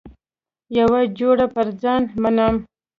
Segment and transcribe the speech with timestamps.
[0.79, 2.55] یوه جوړه پر ځان منم.